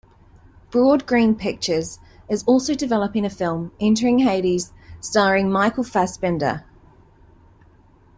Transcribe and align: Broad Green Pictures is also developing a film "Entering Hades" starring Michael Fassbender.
Broad 0.71 1.05
Green 1.05 1.35
Pictures 1.35 1.99
is 2.27 2.43
also 2.45 2.73
developing 2.73 3.23
a 3.23 3.29
film 3.29 3.71
"Entering 3.79 4.17
Hades" 4.17 4.73
starring 4.99 5.51
Michael 5.51 5.83
Fassbender. 5.83 6.65